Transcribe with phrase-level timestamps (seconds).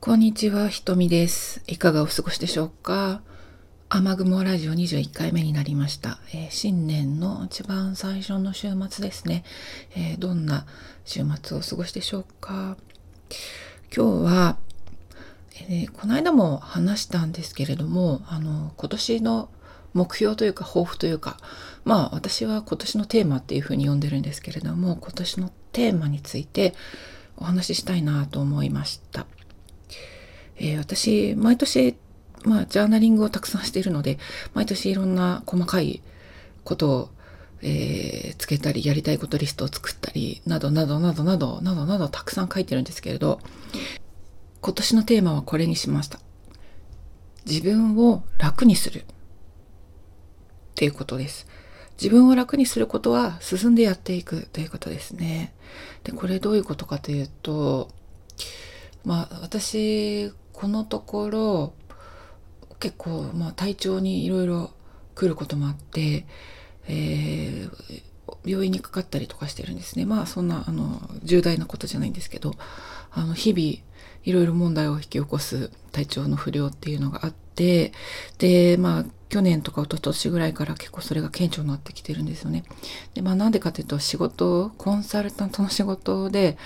[0.00, 1.60] こんにちは、ひとみです。
[1.66, 3.20] いかがお過ごしでしょうか？
[3.88, 6.20] 雨雲ラジオ21回目になりました。
[6.32, 9.42] えー新年の一番最初の週末ですね、
[9.96, 10.66] えーどんな
[11.04, 12.76] 週末をお過ごしでしょうか？
[13.94, 14.56] 今日は、
[15.68, 19.48] えーこの間も話したんですけれども、あの、今年の
[19.94, 21.38] 目標というか抱負というか、
[21.84, 26.74] まあ私は今年のテーマっていうふうに呼んでるんですけれども、今年のテーマについて
[27.36, 29.26] お話ししたいなと思いました。
[30.58, 31.96] えー私毎年、
[32.44, 34.18] まあ、ジャーナリングをたくさんしているので
[34.54, 36.02] 毎年いろんな細かい
[36.64, 37.08] ことを、
[37.62, 43.40] えーつけたりやりたいことリストを作ったりなどなどなどなどなどなどたくさん書いてるんですけれど
[44.60, 46.20] 今年のテーマはこれにしました。
[47.46, 49.00] 自分を楽にする。
[49.00, 49.04] っ
[50.74, 51.46] ていうことです。
[52.00, 54.48] 自分を楽にすることは進んでやっていく。
[54.52, 55.54] ということですね。
[56.04, 57.88] でこれどういうことかというと
[59.04, 61.72] まあ私このところ
[62.80, 64.72] 結構、まあ、体調にいろいろ
[65.14, 66.26] 来ることもあって、
[66.88, 68.02] えー
[68.44, 72.52] 病院にかかったりとかしてるんですねまあそんなあの重大なことじゃないんですけど
[73.10, 73.82] あの日々
[74.24, 77.92] いろいろ問題を引き起こす体調の不良っていうのがあって
[78.36, 82.64] でまあ去年とか一昨年ぐらいから結構それが顕著になってきてるんですよね。
[83.14, 86.56] でまあなんでかというと仕事コンサルタントの仕事で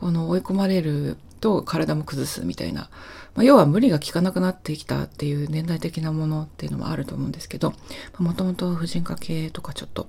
[0.00, 2.90] あの追い込まれると体も崩すみたいな、
[3.34, 7.72] まあ、要は無理が効かなくなってきたっていう年代的なものっていうのもあると思うんですけど
[8.18, 10.08] もともと婦人科系とかちょっと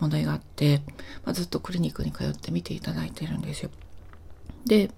[0.00, 0.82] 問題があって、
[1.24, 3.70] まあ、ずっとクリニックに通って見ていただいてるんですよ。
[4.66, 4.90] で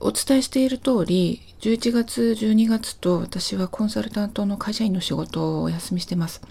[0.00, 6.42] お伝えしている通り11月12月と私はコンサルタントの会社員の仕事をお休みしてます。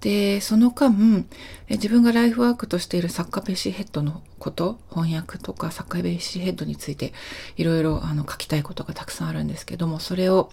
[0.00, 1.26] でその間
[1.68, 7.12] 自分がライフワークとしている作家ベーシーヘッドのこと翻訳とか作家ベーシーヘッドについて
[7.56, 10.50] いろいろあの書きたいことがたくさんあるんですけどもそれを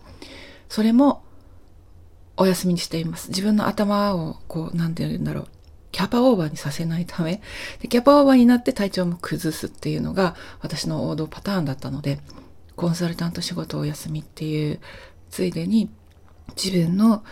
[0.68, 1.24] それも
[2.36, 3.30] お休みにしています。
[3.30, 5.48] 自分の頭をこう何て言うんだろう
[5.92, 7.42] キャパオーバーにさせないため。
[7.82, 12.20] でキャパオーバーになって体調も崩すっていうのが私の王道パターンだったので
[12.76, 14.80] コンサルタント仕事をお休みっていう
[15.32, 15.90] ついでに
[16.62, 17.24] 自分の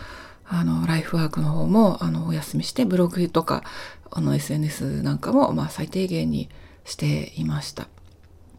[0.48, 3.64] あのライフワークの方もあのお休みしてブログとか
[4.10, 6.48] あの SNS なんかもまあ最低限に
[6.84, 7.88] していました。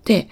[0.04, 0.30] で、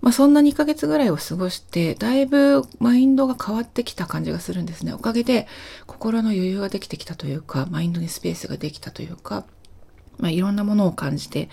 [0.00, 4.92] まあ、そんな2ヶ月ぐらいを過ごしてだいぶマインドが変わってきた感じがするんですね。
[4.92, 5.46] おかげで
[5.86, 9.44] 心の余裕ができてきたというかマインドにスペースができたというか、
[10.18, 11.50] まあ、いろんなものを感じて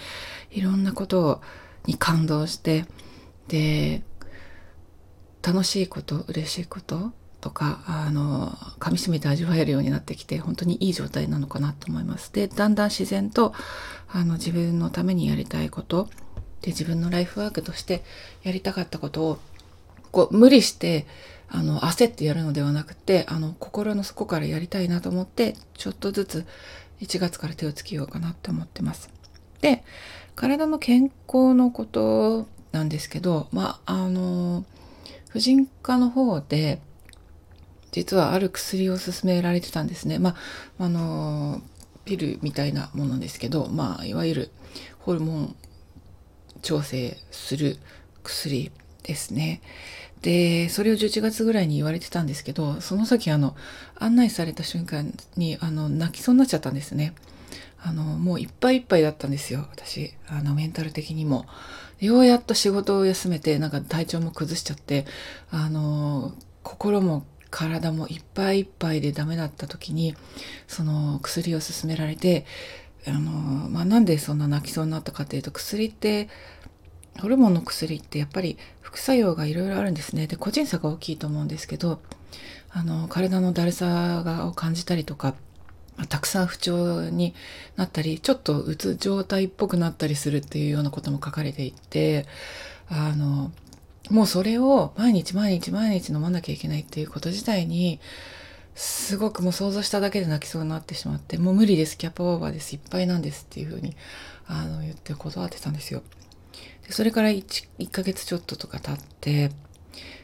[0.52, 1.42] いろんなこと
[1.86, 2.86] に感動して
[3.48, 4.04] で
[5.42, 7.12] 楽しいこと嬉しいこと
[7.48, 12.34] とかあの噛みしめて味わえるようになってきて本当にいい状態なのかなと思います。
[12.34, 13.54] でだんだん自然と
[14.10, 16.10] あの自分のためにやりたいこと
[16.62, 18.04] で自分のライフワークとして
[18.44, 19.38] やりたかったことを
[20.12, 21.06] こう無理して
[21.48, 26.46] あの焦ってやるのではなくてあの心の底からやりたいなと思ってちょっとずつ
[27.00, 29.10] 1月から手をつけようかなって思ってます。
[29.62, 29.86] で
[30.36, 34.66] 体の健康のことなんですけどまああの
[35.30, 36.82] 婦人科の方で
[37.98, 40.20] 実はある薬を勧められてたんですね。
[40.20, 40.36] ま
[40.80, 41.62] あ、あの、
[42.06, 44.52] ピルみたいなものですけど、まあ、いわゆる
[45.00, 45.56] ホルモン
[46.62, 47.78] 調整する
[48.24, 48.72] 薬
[49.02, 49.62] ですね。
[50.22, 53.56] で、それを11月ぐらいに言われてたんですけど、その時あの、
[53.96, 57.16] 案内された瞬間に、あの、泣きそうになっちゃったんですね。
[57.82, 60.14] あの、もういっぱいいっぱいだったんですよ、私。
[60.28, 61.48] あの、メンタル的にも。
[62.00, 65.06] ようやっと仕事を休めて、なんか体調も崩しちゃって、
[65.50, 70.16] あの、心も体もいっぱいいっぱいでダメだった時に
[70.68, 72.46] その薬を勧められて
[73.08, 73.32] あの、
[73.70, 76.30] まあ、なんでそんな泣きそうになったかっていうと薬って
[77.20, 80.28] ホルモンの薬ってやっぱり副作用がいろいろあるんですね。
[80.28, 82.00] で個人差が大きいと思うんですけど
[82.70, 85.34] あの体のだるさがを感じたりとか
[86.10, 87.34] たくさん不調に
[87.76, 92.26] なったりちょっとうつ状態っぽくなったりするっていうようなことも書かれていて
[92.90, 93.52] あの
[94.10, 98.00] もうそれを毎日毎日毎日飲まなきゃいけないっていうこと自体に
[98.76, 101.98] すごくもう想像しただけで泣きそうになってしまってもう無理です。
[101.98, 102.74] キャパオーバーです。
[102.74, 103.96] いっぱいなんですっていうふうに
[104.48, 106.04] あの言って断ってたんですよ。
[106.86, 109.52] でそれから 1, 1ヶ月ちょっととか経って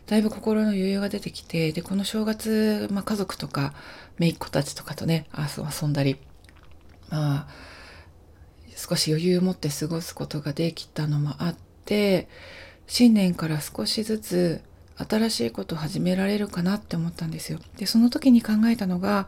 [0.06, 3.74] だいぶ心の余裕が出てきてでこの正月、まあ、家族とか
[4.20, 6.18] 姪っ子たちとかとね遊遊んだり
[7.10, 7.48] まあ
[8.76, 11.56] 少し余裕を持って過ごすことができたのもあっ
[11.86, 12.28] て
[12.88, 14.62] 新年から少しずつ
[14.96, 17.60] 新しいことを始められるかなって思ったんですよ。
[17.78, 19.28] でその時に考えたのが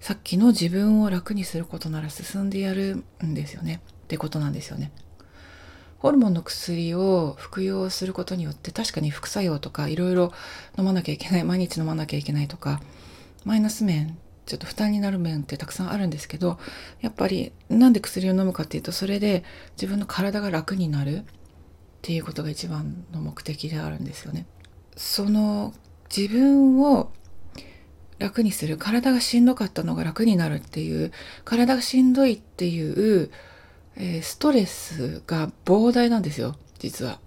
[0.00, 4.92] さっきの自分を楽にすることなら進んでやるんですよねってことなんですよね。
[5.98, 10.32] ホルモンの薬を服用することによって確かに副作用とかいろいろ
[10.78, 12.82] 飲まなきゃいけない毎日飲まなきゃいけないとか
[13.46, 16.58] マイナス面ちょっと負担になる面ってたくさんあるんですけど
[17.00, 19.44] やっぱりなんで薬を飲むかっていうとそれで
[19.76, 21.24] 自分の体が楽になる
[22.04, 24.44] っていうことが一番の目的であるんですよね。
[24.94, 25.72] その
[26.14, 27.10] 自分を
[28.18, 31.12] 楽にする体がしんどかったのが楽になるっていう
[31.46, 33.30] 体がしんどいっていう、
[33.96, 37.20] えー、ストレスが膨大なんですよ実は。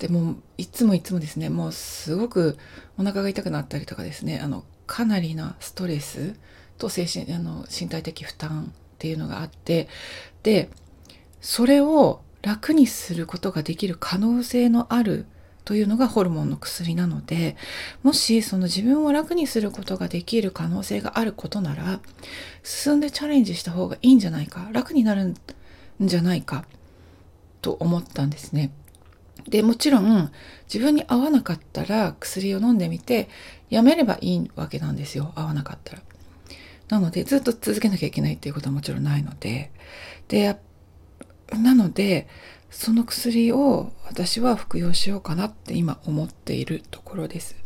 [0.00, 2.58] でもいつもいつもですねもうすごく
[2.98, 6.34] お腹が痛くなったりとかですねあのかなりなストレス
[6.78, 9.86] と精神あの身体的負担っていうのがあって
[10.42, 10.68] で
[11.40, 15.24] それを楽にすることができる可能性のある
[15.64, 17.56] というのがホルモンの薬なので
[18.02, 22.00] もしその自分を楽にすることができる可能性があることなら
[22.62, 25.34] 進んでチャレンジした方がいいんじゃないか楽になるん
[26.00, 26.66] じゃないか
[27.62, 28.72] と思ったんですね。
[29.48, 30.30] でもちろん
[30.72, 33.28] 自分に合わなかったら薬を飲んでみて
[33.70, 36.02] やめればいいわけなんですよ合わなかったら。
[36.88, 39.70] なのでずっと続けなきゃいけないっていうことはもちろんないので
[40.28, 40.58] で
[41.58, 42.28] なので
[42.70, 47.56] その薬を私は服用しようかなって今思っているところです。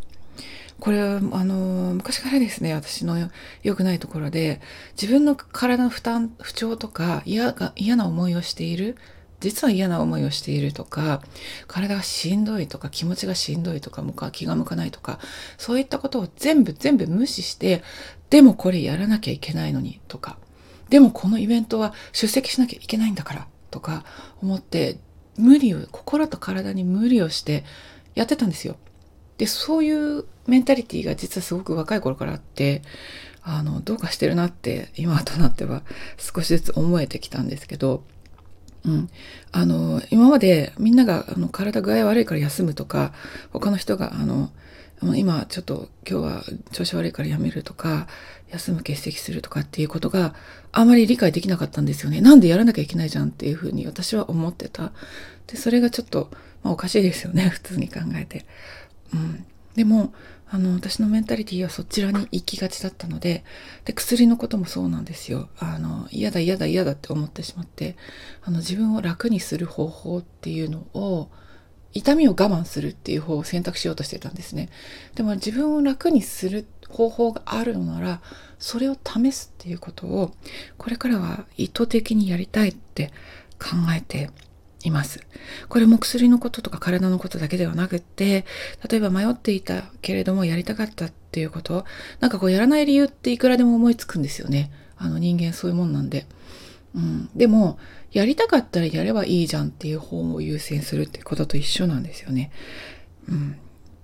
[0.80, 3.30] これはあの昔からですね私の
[3.62, 4.60] 良くないところで
[5.00, 8.96] 自分の体の負担不調とか嫌が嫌な思いをしている
[9.40, 11.22] 実は嫌な思いをしているとか
[11.66, 15.18] 体がしんどいとか気持ちがしんどいとか気が向かないとか
[15.56, 17.82] そういったことを全部全部無視して
[18.30, 20.38] でもこれやらなきゃいけないのにとか
[20.90, 24.04] でもこのイベントは出席しなきゃいけないんだからとか
[24.42, 24.98] 思って
[25.36, 27.64] 無理を心と体に無理をして
[28.14, 28.76] やってたんですよ。
[29.38, 32.82] でそういうメンタリティーが実はすごく若い頃からあって
[33.42, 35.82] あのどうかしてるなって今となっては
[36.16, 38.02] 少しずつ思えてきたんですけど
[38.84, 39.10] うん、
[39.52, 43.12] あの今までみんながあの体具合悪いから休むとか
[43.52, 44.50] 他の人があの
[45.00, 46.42] もう今ちょっと今日は
[46.72, 48.08] 調子悪いからやめるとか
[48.50, 50.34] 休む欠席するとかっていうことが
[50.72, 52.20] あまり理解できなかったんですよね。
[52.20, 54.92] なんでやらなきゃいけないじゃんっていうふうに私は思ってた。
[55.46, 56.30] でそれがちょっと、
[56.62, 58.46] まあ、おかしいですよね 普通に考えて。
[59.12, 59.44] うん、
[59.76, 60.12] でも
[60.50, 63.44] あの私のメンタリティーはそちらに行きがちだったので
[63.84, 67.96] で薬のこともそうなんですよあの嫌だ嫌だ嫌だって思ってしまって
[68.42, 71.30] あの自分を楽にする方法っていうのを
[71.92, 74.68] 痛みを我慢するっていう方を選択しようとしてたんですね
[75.14, 78.20] でも自分を楽にする方法があるのなら
[78.58, 80.32] それを試すっていうことを
[80.76, 83.12] これからは意図的にやりたいって
[83.58, 84.30] 考えて
[84.84, 85.20] います。
[85.68, 88.44] これも薬のこととか体のことだけではなくって、
[88.88, 91.84] 例えば迷っていたけれどもやりたかったっていうこと、
[92.20, 94.70] なんかこうやらない理由っていくらでも思いつくんですよね。
[94.96, 96.26] あの人間そういうもんなんで。
[96.94, 97.78] うん、でも、
[98.12, 102.50] やりたかったらやればいいじゃんっていう方を優先するってことと一緒なんですよね。
[103.28, 103.56] うん、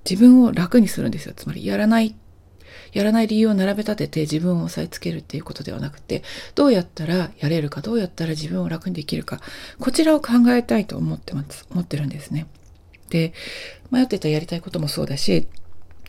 [0.08, 1.32] 自分を楽にするんですよ。
[1.34, 2.14] つまり、やらない
[2.94, 6.22] やらない理由を並べ立てて自分を押さえつけるっていうことではなくて、
[6.54, 9.40] どうやったらやれるか、どうやったら自分を楽にできるか、
[9.80, 12.46] こちらを考えたいと思ってます、思ってるんですね。
[13.10, 13.32] で、
[13.90, 15.48] 迷ってたやりたいこともそうだし、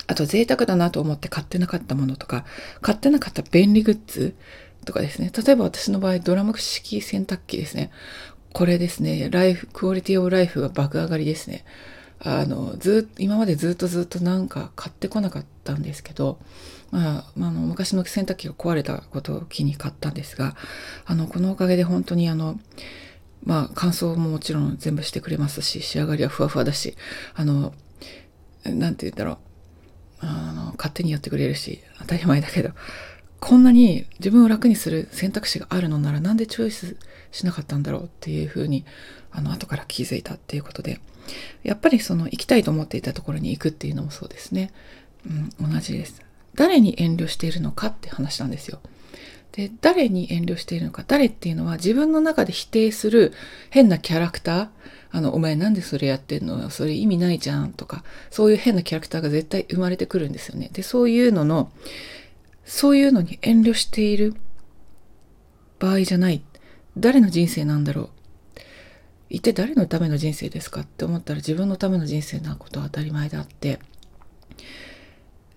[0.08, 2.46] あと贅沢だなと思って買ってなかったものとか、
[2.82, 4.36] 買ってなかった便利グッズ
[4.86, 5.32] とかですね。
[5.36, 7.92] 例えば私の場合、ドラム式洗濯機ですね。
[8.54, 11.66] これですね、ライフ、クオリティオブライフが爆上がりですね。
[12.20, 16.40] あの、ずっと、今までずっとずっとなんか買ってこなかったんですけど、
[16.92, 20.56] まあ、あの昔の洗濯機が壊れたことを機に買ったんですが
[21.06, 22.58] あのこのおかげで本当にあの
[23.44, 26.96] まあ乾燥ももちろん全部してくれますし仕上がりはふわふわだし
[27.34, 27.74] あの
[28.64, 29.38] なんて言うんだろう
[30.22, 32.70] あの勝手にやってくれるし当たり前だけど
[33.40, 36.98] こんなに自分を楽にする選択肢があるのならなんでチョイス
[37.32, 38.86] しなかったんだろうっていうふうに
[39.32, 41.00] あの後から気づいたっていうことで
[41.64, 44.72] やっぱりその行きたいと思っていたところに行くっていうのもそうですね、
[45.60, 46.26] うん、同じです
[46.56, 48.80] 誰に遠慮しているのかって話なんですよ。
[49.52, 51.04] で、誰に遠慮しているのか。
[51.08, 53.34] 誰っていうのは自分の中で否定する
[53.70, 54.68] 変なキャラクター。
[55.12, 60.70] あの、お前なんでそれやってんのそれ意味ないじゃんとか、そういう変なキャラクターが絶対生まれてくるんですよね。
[60.74, 61.72] で、そういうのの、
[62.66, 64.36] そういうのに遠慮している
[65.80, 66.44] 場合じゃない。
[66.98, 68.10] 誰の人生なんだろう。
[69.30, 73.80] 一体誰のための人生ですかって思ったら自分のための人生なことは当たり前であって、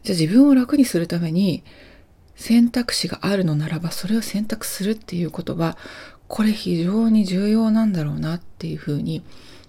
[0.03, 1.63] じゃあ自分を楽にするために
[2.35, 5.77] 選択肢があるのならばそれを選択するっていうことは
[6.29, 9.25] これ非常に重要なんだろうなっていうふうに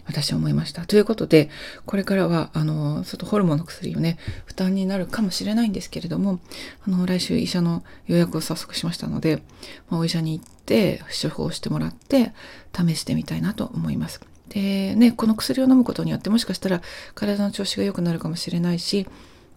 [0.10, 0.86] 私は思いました。
[0.86, 1.50] ということで、
[1.86, 6.40] これからは、あの、ちょっとホルモンの薬をね、負担になるかもしれないんですけれども、
[6.88, 9.44] あの、来週医者の予約を早速しましたので、
[9.90, 12.34] まあ、お医者に行って、処方してもらって、
[12.76, 14.20] 試してみたいなと思います。
[14.50, 16.82] でね、この薬を飲むことによってもしかしたら
[17.14, 19.08] 体の調子が良くなるかもしれないし、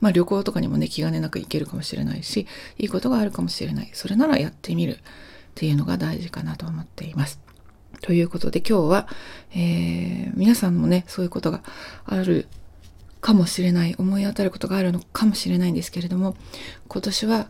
[0.01, 2.47] まあ旅行とかにもね、気兼ねなく行けるかもしれないし、
[2.79, 3.91] いいことがあるかもしれない。
[3.95, 4.99] それならやってみるっ
[5.55, 7.41] ていうのが大事かなと思っています。
[8.03, 9.09] ということで今日は、
[9.53, 11.63] えー、皆さんもね、そういうことが
[12.05, 12.49] ある
[13.21, 16.37] かもしれない、思い当たることがあるのかもしれないんですけれども、
[16.89, 17.47] 今年は、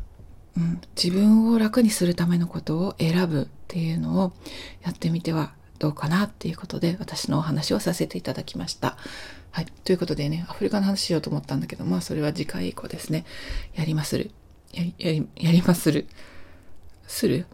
[0.57, 4.33] うん、自分を楽にするためのことを選ぶっていうのを
[4.83, 8.99] やってみてはどうかなっていうことで私のお話をさせていただきました。
[9.51, 9.67] はい。
[9.85, 13.25] ということでね、アフリカの話しようと思ったんだけど、まあそれは次回以降ですね。
[13.75, 14.31] やりまする。
[14.75, 16.07] やり、やり、やりまする。
[17.07, 17.47] する？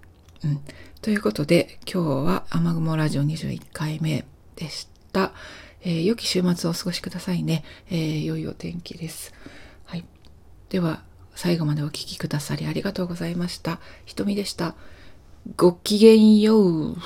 [0.45, 0.61] うん。
[1.01, 4.25] ということで、今日は雨雲ラジオ21回目
[4.57, 5.33] でした。
[5.81, 7.63] えー、良き週末をお過ごしくださいね。
[7.89, 9.33] えー、良いお天気です。
[9.85, 10.05] はい。
[10.71, 11.05] では、
[11.37, 13.79] 最後までお聴きくださりありがとうございました。
[14.07, 14.75] ひとみでした。
[15.57, 16.97] ごきげんよう。